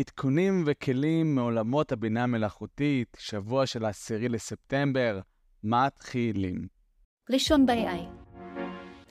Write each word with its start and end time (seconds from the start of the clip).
עדכונים 0.00 0.64
וכלים 0.66 1.34
מעולמות 1.34 1.92
הבינה 1.92 2.22
המלאכותית, 2.22 3.16
שבוע 3.20 3.66
של 3.66 3.84
העשירי 3.84 4.28
לספטמבר, 4.28 5.20
מתחילים. 5.64 6.66
ראשון 7.30 7.66
ב-AI 7.66 8.24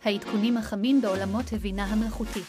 העדכונים 0.04 0.58
החמים 0.58 1.02
בעולמות 1.02 1.46
הבינה 1.54 1.86
המלאכותית. 1.86 2.46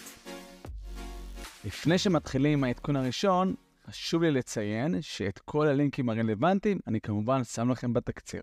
לפני 1.65 1.99
שמתחילים 1.99 2.53
עם 2.53 2.65
העדכון 2.65 2.97
הראשון, 2.97 3.55
חשוב 3.87 4.23
לי 4.23 4.31
לציין 4.31 5.03
שאת 5.03 5.39
כל 5.39 5.69
הלינקים 5.69 6.09
הרלוונטיים 6.09 6.79
אני 6.87 7.01
כמובן 7.01 7.45
שם 7.45 7.71
לכם 7.71 7.93
בתקציר. 7.93 8.43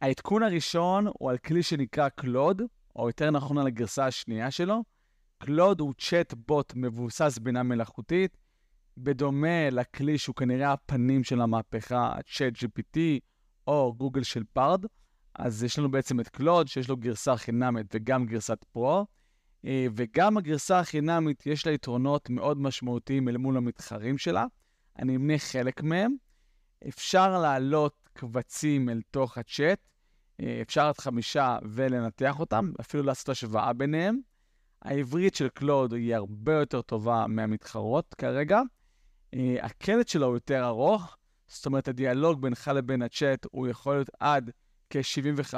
העדכון 0.00 0.42
הראשון 0.42 1.06
הוא 1.18 1.30
על 1.30 1.38
כלי 1.38 1.62
שנקרא 1.62 2.08
קלוד, 2.08 2.62
או 2.96 3.06
יותר 3.06 3.30
נכון 3.30 3.58
על 3.58 3.66
הגרסה 3.66 4.06
השנייה 4.06 4.50
שלו, 4.50 4.82
קלוד 5.38 5.80
הוא 5.80 5.94
צ'אט 5.98 6.34
בוט 6.46 6.72
מבוסס 6.76 7.38
בינה 7.42 7.62
מלאכותית, 7.62 8.36
בדומה 8.96 9.70
לכלי 9.70 10.18
שהוא 10.18 10.36
כנראה 10.36 10.72
הפנים 10.72 11.24
של 11.24 11.40
המהפכה, 11.40 12.14
ChatGPT 12.36 12.98
או 13.66 13.94
גוגל 13.96 14.22
שלה 14.22 14.42
Bard. 14.52 14.84
אז 15.34 15.64
יש 15.64 15.78
לנו 15.78 15.90
בעצם 15.90 16.20
את 16.20 16.28
קלוד, 16.28 16.68
שיש 16.68 16.88
לו 16.88 16.96
גרסה 16.96 17.36
חינמית 17.36 17.86
וגם 17.94 18.26
גרסת 18.26 18.64
Pro, 18.72 19.06
אה, 19.64 19.86
וגם 19.96 20.36
הגרסה 20.36 20.80
החינמית 20.80 21.46
יש 21.46 21.66
לה 21.66 21.72
יתרונות 21.72 22.30
מאוד 22.30 22.60
משמעותיים 22.60 23.28
אל 23.28 23.36
מול 23.36 23.56
המתחרים 23.56 24.18
שלה. 24.18 24.46
אני 24.98 25.16
אמנה 25.16 25.38
חלק 25.38 25.82
מהם. 25.82 26.14
אפשר 26.88 27.38
להעלות 27.38 28.08
קבצים 28.12 28.88
אל 28.88 29.00
תוך 29.10 29.38
הצ'אט, 29.38 29.78
אה, 30.40 30.58
אפשר 30.62 30.86
עד 30.86 30.98
חמישה 30.98 31.58
ולנתח 31.64 32.40
אותם, 32.40 32.72
אפילו 32.80 33.02
לעשות 33.02 33.28
השוואה 33.28 33.72
ביניהם. 33.72 34.20
העברית 34.84 35.34
של 35.34 35.48
קלוד 35.48 35.92
היא 35.92 36.14
הרבה 36.14 36.52
יותר 36.52 36.82
טובה 36.82 37.26
מהמתחרות 37.28 38.14
כרגע. 38.14 38.60
אה, 39.34 39.56
הקלט 39.62 40.08
שלו 40.08 40.26
הוא 40.26 40.36
יותר 40.36 40.66
ארוך, 40.66 41.16
זאת 41.48 41.66
אומרת, 41.66 41.88
הדיאלוג 41.88 42.42
בינך 42.42 42.70
לבין 42.74 43.02
הצ'אט 43.02 43.46
הוא 43.50 43.68
יכול 43.68 43.94
להיות 43.94 44.10
עד 44.20 44.50
כ-75 44.90 45.54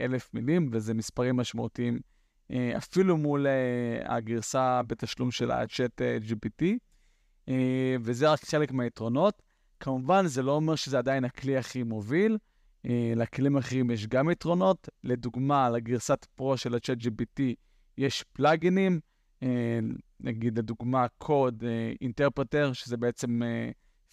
אלף 0.00 0.34
מילים, 0.34 0.70
וזה 0.72 0.94
מספרים 0.94 1.36
משמעותיים 1.36 2.00
אה, 2.50 2.76
אפילו 2.76 3.16
מול 3.16 3.46
אה, 3.46 4.16
הגרסה 4.16 4.82
בתשלום 4.82 5.30
של 5.30 5.50
הצ'אט 5.50 6.02
GPT, 6.28 6.64
וזה 8.00 8.30
רק 8.32 8.44
חלק 8.44 8.72
מהיתרונות. 8.72 9.42
כמובן, 9.80 10.26
זה 10.26 10.42
לא 10.42 10.52
אומר 10.52 10.74
שזה 10.74 10.98
עדיין 10.98 11.24
הכלי 11.24 11.56
הכי 11.56 11.82
מוביל. 11.82 12.38
לכלים 13.16 13.56
אחרים 13.56 13.90
יש 13.90 14.06
גם 14.06 14.30
יתרונות. 14.30 14.88
לדוגמה, 15.04 15.70
לגרסת 15.70 16.26
Pro 16.34 16.56
של 16.56 16.74
ה 16.74 16.98
ChatGPT 16.98 17.40
יש 17.98 18.24
plugin־ים, 18.32 19.00
אה, 19.42 19.78
נגיד 20.20 20.58
לדוגמה 20.58 21.06
Code 21.08 21.64
Interpreter, 22.00 22.72
שזה 22.72 22.96
בעצם 22.96 23.40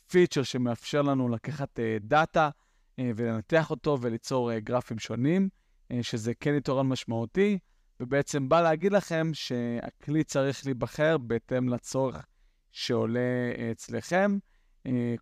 feature 0.08 0.40
אה, 0.40 0.46
שמאפשר 0.46 1.02
לנו 1.02 1.30
לקחת 1.30 1.80
data 2.02 2.50
אה, 3.00 3.12
ולנתח 3.16 3.72
אותו 3.72 3.98
וליצור 4.02 4.60
גרפים 4.60 5.00
שונים, 5.00 5.50
שזה 6.02 6.34
כן 6.34 6.54
יתרון 6.56 6.88
משמעותי, 6.88 7.58
ובעצם 8.00 8.50
בא 8.50 8.62
להגיד 8.62 8.92
לכם 8.92 9.32
שהכלי 9.34 10.24
צריך 10.24 10.66
להיבחר 10.66 11.18
בהתאם 11.18 11.70
לצורך 11.70 12.26
שעולה 12.72 13.52
אצלכם. 13.72 14.38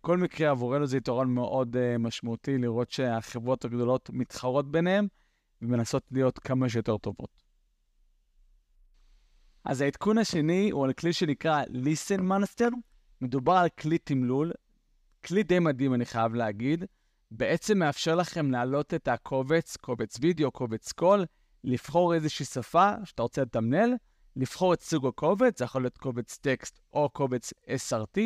כל 0.00 0.18
מקרה 0.18 0.50
עבורנו 0.50 0.86
זה 0.86 0.96
יתרון 0.96 1.34
מאוד 1.34 1.76
משמעותי 1.98 2.58
לראות 2.58 2.90
שהחברות 2.90 3.64
הגדולות 3.64 4.10
מתחרות 4.12 4.70
ביניהן 4.70 5.06
ומנסות 5.62 6.02
להיות 6.10 6.38
כמה 6.38 6.68
שיותר 6.68 6.98
טובות. 6.98 7.43
אז 9.64 9.80
העדכון 9.80 10.18
השני 10.18 10.70
הוא 10.70 10.84
על 10.84 10.92
כלי 10.92 11.12
שנקרא 11.12 11.62
listen 11.64 12.20
monster. 12.20 12.70
מדובר 13.20 13.52
על 13.52 13.68
כלי 13.68 13.98
תמלול, 13.98 14.52
כלי 15.24 15.42
די 15.42 15.58
מדהים 15.58 15.94
אני 15.94 16.04
חייב 16.04 16.34
להגיד. 16.34 16.84
בעצם 17.30 17.78
מאפשר 17.78 18.14
לכם 18.14 18.50
להעלות 18.50 18.94
את 18.94 19.08
הקובץ, 19.08 19.76
קובץ 19.76 20.16
וידאו, 20.20 20.50
קובץ 20.50 20.92
קול, 20.92 21.24
לבחור 21.64 22.14
איזושהי 22.14 22.44
שפה 22.44 22.90
שאתה 23.04 23.22
רוצה 23.22 23.42
לתמלל, 23.42 23.94
לבחור 24.36 24.74
את 24.74 24.82
סוג 24.82 25.06
הקובץ, 25.06 25.58
זה 25.58 25.64
יכול 25.64 25.82
להיות 25.82 25.98
קובץ 25.98 26.38
טקסט 26.38 26.80
או 26.92 27.08
קובץ 27.08 27.52
SRT, 27.66 28.20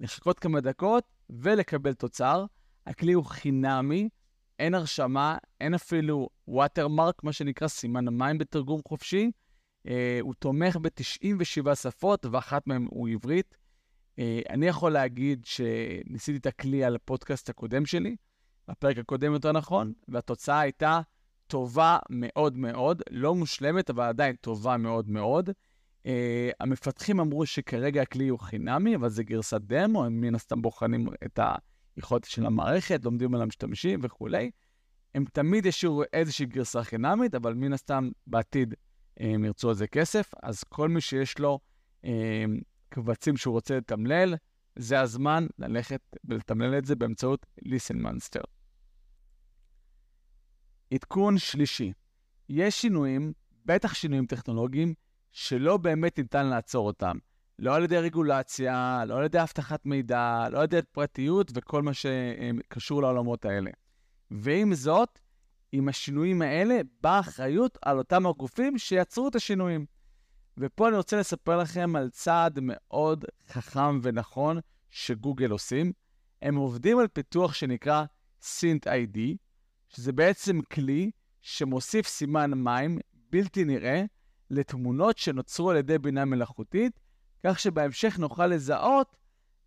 לחכות 0.00 0.38
כמה 0.38 0.60
דקות 0.60 1.04
ולקבל 1.30 1.92
תוצר. 1.92 2.44
הכלי 2.86 3.12
הוא 3.12 3.24
חינמי, 3.24 4.08
אין 4.58 4.74
הרשמה, 4.74 5.38
אין 5.60 5.74
אפילו 5.74 6.28
watermark, 6.50 7.14
מה 7.22 7.32
שנקרא 7.32 7.68
סימן 7.68 8.08
המים 8.08 8.38
בתרגום 8.38 8.80
חופשי. 8.88 9.30
Uh, 9.86 9.90
הוא 10.20 10.34
תומך 10.34 10.76
ב-97 10.76 11.74
שפות, 11.74 12.26
ואחת 12.26 12.66
מהן 12.66 12.86
הוא 12.90 13.08
עברית. 13.08 13.56
Uh, 14.16 14.20
אני 14.50 14.66
יכול 14.66 14.92
להגיד 14.92 15.44
שניסיתי 15.44 16.38
את 16.38 16.46
הכלי 16.46 16.84
על 16.84 16.94
הפודקאסט 16.94 17.48
הקודם 17.48 17.86
שלי, 17.86 18.16
הפרק 18.68 18.98
הקודם 18.98 19.32
יותר 19.32 19.52
נכון, 19.52 19.92
והתוצאה 20.08 20.60
הייתה 20.60 21.00
טובה 21.46 21.98
מאוד 22.10 22.56
מאוד, 22.56 23.02
לא 23.10 23.34
מושלמת, 23.34 23.90
אבל 23.90 24.04
עדיין 24.04 24.36
טובה 24.36 24.76
מאוד 24.76 25.10
מאוד. 25.10 25.50
Uh, 25.50 26.10
המפתחים 26.60 27.20
אמרו 27.20 27.46
שכרגע 27.46 28.02
הכלי 28.02 28.28
הוא 28.28 28.38
חינמי, 28.38 28.96
אבל 28.96 29.08
זה 29.08 29.24
גרסת 29.24 29.60
דמו, 29.60 30.04
הם 30.04 30.20
מן 30.20 30.34
הסתם 30.34 30.62
בוחנים 30.62 31.08
את 31.24 31.40
היכולת 31.96 32.24
של 32.24 32.46
המערכת, 32.46 33.04
לומדים 33.04 33.34
על 33.34 33.42
המשתמשים 33.42 34.00
וכולי. 34.02 34.50
הם 35.14 35.24
תמיד 35.32 35.66
ישאירו 35.66 36.02
איזושהי 36.12 36.46
גרסה 36.46 36.84
חינמית, 36.84 37.34
אבל 37.34 37.54
מן 37.54 37.72
הסתם 37.72 38.10
בעתיד 38.26 38.74
הם 39.18 39.44
ירצו 39.44 39.68
על 39.68 39.74
זה 39.74 39.86
כסף, 39.86 40.30
אז 40.42 40.64
כל 40.64 40.88
מי 40.88 41.00
שיש 41.00 41.38
לו 41.38 41.58
אה, 42.04 42.44
קבצים 42.88 43.36
שהוא 43.36 43.52
רוצה 43.52 43.76
לתמלל, 43.76 44.34
זה 44.76 45.00
הזמן 45.00 45.46
ללכת 45.58 46.00
ולתמלל 46.24 46.78
את 46.78 46.84
זה 46.84 46.96
באמצעות 46.96 47.46
listen 47.60 47.96
monster. 47.96 48.42
עדכון 50.94 51.38
שלישי, 51.38 51.92
יש 52.48 52.80
שינויים, 52.80 53.32
בטח 53.64 53.94
שינויים 53.94 54.26
טכנולוגיים, 54.26 54.94
שלא 55.32 55.76
באמת 55.76 56.18
ניתן 56.18 56.46
לעצור 56.46 56.86
אותם. 56.86 57.18
לא 57.58 57.74
על 57.74 57.84
ידי 57.84 57.98
רגולציה, 57.98 59.04
לא 59.06 59.18
על 59.18 59.24
ידי 59.24 59.42
אבטחת 59.42 59.86
מידע, 59.86 60.48
לא 60.50 60.58
על 60.58 60.64
ידי 60.64 60.80
פרטיות 60.92 61.50
וכל 61.54 61.82
מה 61.82 61.94
שקשור 61.94 63.02
לעולמות 63.02 63.44
האלה. 63.44 63.70
ועם 64.30 64.74
זאת, 64.74 65.18
עם 65.72 65.88
השינויים 65.88 66.42
האלה 66.42 66.80
באה 67.00 67.20
אחריות 67.20 67.78
על 67.82 67.98
אותם 67.98 68.26
הגופים 68.26 68.78
שיצרו 68.78 69.28
את 69.28 69.34
השינויים. 69.34 69.86
ופה 70.58 70.88
אני 70.88 70.96
רוצה 70.96 71.16
לספר 71.16 71.58
לכם 71.58 71.96
על 71.96 72.10
צעד 72.10 72.58
מאוד 72.62 73.24
חכם 73.48 74.00
ונכון 74.02 74.58
שגוגל 74.90 75.50
עושים. 75.50 75.92
הם 76.42 76.56
עובדים 76.56 76.98
על 76.98 77.08
פיתוח 77.08 77.54
שנקרא 77.54 78.04
סינט 78.42 78.86
ID, 78.86 79.18
שזה 79.88 80.12
בעצם 80.12 80.60
כלי 80.60 81.10
שמוסיף 81.40 82.06
סימן 82.06 82.50
מים 82.54 82.98
בלתי 83.30 83.64
נראה 83.64 84.04
לתמונות 84.50 85.18
שנוצרו 85.18 85.70
על 85.70 85.76
ידי 85.76 85.98
בינה 85.98 86.24
מלאכותית, 86.24 87.00
כך 87.46 87.58
שבהמשך 87.58 88.18
נוכל 88.18 88.46
לזהות 88.46 89.16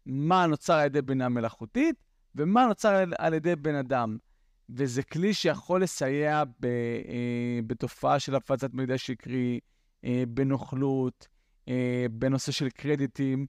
מה 0.06 0.46
נוצר 0.46 0.74
על 0.74 0.86
ידי 0.86 1.02
בינה 1.02 1.30
מלאכותית 1.30 1.96
ומה 2.36 2.66
נוצר 2.66 3.04
על 3.18 3.34
ידי 3.34 3.56
בן 3.56 3.76
אדם. 3.76 4.18
וזה 4.76 5.04
כלי 5.04 5.34
שיכול 5.34 5.84
לסייע 5.84 6.44
ב, 6.60 6.66
אה, 6.66 7.60
בתופעה 7.68 8.20
של 8.20 8.36
הפצת 8.36 8.74
מידע 8.74 8.98
שקרי, 8.98 9.60
אה, 10.06 10.24
בנוכלות, 10.28 11.28
אה, 11.68 12.06
בנושא 12.12 12.52
של 12.52 12.70
קרדיטים, 12.70 13.46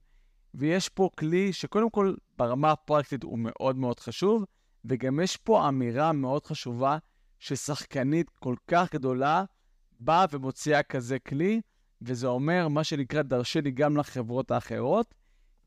ויש 0.53 0.89
פה 0.89 1.09
כלי 1.17 1.53
שקודם 1.53 1.89
כל 1.89 2.13
ברמה 2.37 2.71
הפרקטית 2.71 3.23
הוא 3.23 3.39
מאוד 3.39 3.77
מאוד 3.77 3.99
חשוב, 3.99 4.45
וגם 4.85 5.19
יש 5.19 5.37
פה 5.37 5.67
אמירה 5.69 6.11
מאוד 6.11 6.45
חשובה 6.45 6.97
ששחקנית 7.39 8.29
כל 8.29 8.55
כך 8.67 8.93
גדולה 8.93 9.43
באה 9.99 10.25
ומוציאה 10.31 10.83
כזה 10.83 11.19
כלי, 11.19 11.61
וזה 12.01 12.27
אומר 12.27 12.67
מה 12.67 12.83
שנקרא 12.83 13.21
דרשני 13.21 13.71
גם 13.71 13.97
לחברות 13.97 14.51
האחרות. 14.51 15.13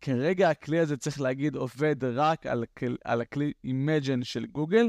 כרגע 0.01 0.51
הכלי 0.51 0.79
הזה, 0.79 0.97
צריך 0.97 1.21
להגיד, 1.21 1.57
עובד 1.57 2.05
רק 2.05 2.47
על, 2.47 2.65
על 3.05 3.21
הכלי 3.21 3.53
Imagine 3.67 4.25
של 4.25 4.47
גוגל, 4.47 4.89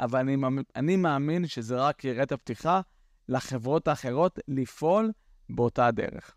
אבל 0.00 0.18
אני, 0.18 0.36
אני 0.76 0.96
מאמין 0.96 1.46
שזה 1.46 1.76
רק 1.76 2.04
יראה 2.04 2.22
את 2.22 2.32
הפתיחה 2.32 2.80
לחברות 3.28 3.88
האחרות 3.88 4.38
לפעול 4.48 5.12
באותה 5.50 5.86
הדרך. 5.86 6.34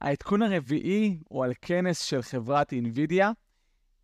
העדכון 0.00 0.42
הרביעי 0.42 1.18
הוא 1.28 1.44
על 1.44 1.52
כנס 1.62 2.00
של 2.00 2.22
חברת 2.22 2.72
NVIDIA, 2.72 3.24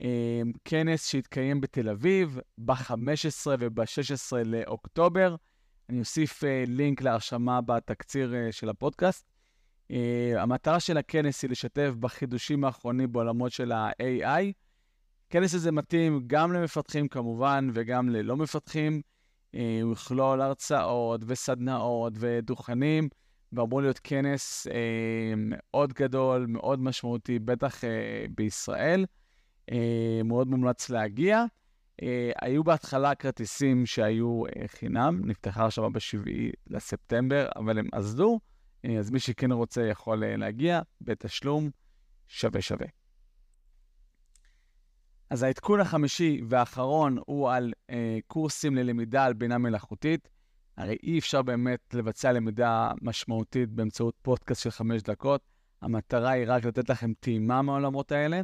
אה, 0.02 0.42
כנס 0.64 1.08
שהתקיים 1.08 1.60
בתל 1.60 1.88
אביב 1.88 2.38
ב-15 2.58 2.94
וב-16 3.58 4.36
לאוקטובר. 4.44 5.36
אני 5.88 6.00
אוסיף 6.00 6.44
אה, 6.44 6.64
לינק 6.66 7.02
להרשמה 7.02 7.60
בתקציר 7.60 8.34
אה, 8.34 8.52
של 8.52 8.68
הפודקאסט. 8.68 9.30
המטרה 10.36 10.80
של 10.80 10.96
הכנס 10.96 11.42
היא 11.42 11.50
לשתף 11.50 11.90
בחידושים 12.00 12.64
האחרונים 12.64 13.12
בעולמות 13.12 13.52
של 13.52 13.72
ה-AI, 13.72 14.52
הכנס 15.30 15.54
הזה 15.54 15.72
מתאים 15.72 16.20
גם 16.26 16.52
למפתחים 16.52 17.08
כמובן 17.08 17.68
וגם 17.74 18.08
ללא 18.08 18.36
מפתחים. 18.36 19.00
אה, 19.54 19.78
הוא 19.82 19.92
יכלול 19.92 20.40
הרצאות 20.40 21.20
וסדנאות 21.26 22.12
ודוכנים, 22.16 23.08
ואמור 23.52 23.80
להיות 23.80 24.00
כנס 24.04 24.66
אה, 24.66 25.34
מאוד 25.36 25.92
גדול, 25.92 26.46
מאוד 26.48 26.82
משמעותי, 26.82 27.38
בטח 27.38 27.84
אה, 27.84 28.24
בישראל. 28.34 29.06
אה, 29.72 30.20
מאוד 30.24 30.48
מומלץ 30.48 30.90
להגיע. 30.90 31.44
אה, 32.02 32.30
היו 32.42 32.64
בהתחלה 32.64 33.14
כרטיסים 33.14 33.86
שהיו 33.86 34.42
אה, 34.46 34.68
חינם, 34.68 35.20
נפתחה 35.24 35.66
עכשיו 35.66 35.90
ב-7 35.90 36.30
לספטמבר, 36.66 37.48
אבל 37.56 37.78
הם 37.78 37.88
אזלו, 37.92 38.40
אה, 38.84 38.98
אז 38.98 39.10
מי 39.10 39.20
שכן 39.20 39.52
רוצה 39.52 39.82
יכול 39.82 40.24
אה, 40.24 40.36
להגיע 40.36 40.80
בתשלום 41.00 41.70
שווה 42.28 42.60
שווה. 42.62 42.99
אז 45.30 45.42
העדכון 45.42 45.80
החמישי 45.80 46.40
והאחרון 46.48 47.18
הוא 47.26 47.50
על 47.50 47.72
אה, 47.90 48.18
קורסים 48.26 48.76
ללמידה 48.76 49.24
על 49.24 49.32
בינה 49.32 49.58
מלאכותית. 49.58 50.28
הרי 50.76 50.96
אי 51.02 51.18
אפשר 51.18 51.42
באמת 51.42 51.94
לבצע 51.94 52.32
למידה 52.32 52.92
משמעותית 53.02 53.70
באמצעות 53.70 54.14
פודקאסט 54.22 54.62
של 54.62 54.70
חמש 54.70 55.02
דקות. 55.02 55.40
המטרה 55.82 56.30
היא 56.30 56.44
רק 56.48 56.64
לתת 56.64 56.88
לכם 56.88 57.12
טעימה 57.20 57.62
מהעולמות 57.62 58.12
האלה. 58.12 58.40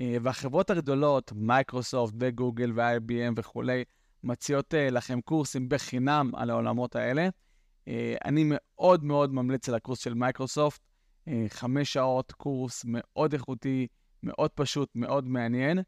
אה, 0.00 0.16
והחברות 0.22 0.70
הגדולות, 0.70 1.32
מייקרוסופט 1.36 2.14
וגוגל 2.20 2.72
ו-IBM 2.74 3.32
וכולי, 3.36 3.84
מציעות 4.24 4.74
אה, 4.74 4.90
לכם 4.90 5.20
קורסים 5.20 5.68
בחינם 5.68 6.30
על 6.34 6.50
העולמות 6.50 6.96
האלה. 6.96 7.28
אה, 7.88 8.16
אני 8.24 8.44
מאוד 8.46 9.04
מאוד 9.04 9.32
ממליץ 9.32 9.68
על 9.68 9.74
הקורס 9.74 9.98
של 9.98 10.14
מייקרוסופט. 10.14 10.80
חמש 11.48 11.92
שעות, 11.92 12.32
קורס 12.32 12.84
מאוד 12.86 13.32
איכותי, 13.32 13.86
מאוד 14.22 14.50
פשוט, 14.50 14.88
מאוד 14.94 15.28
מעניין. 15.28 15.78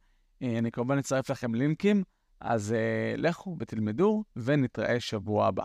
אני 0.42 0.70
כמובן 0.70 0.98
אצרף 0.98 1.30
לכם 1.30 1.54
לינקים, 1.54 2.02
אז 2.40 2.74
לכו 3.16 3.56
ותלמדו, 3.60 4.24
ונתראה 4.36 5.00
שבוע 5.00 5.46
הבא. 5.46 5.64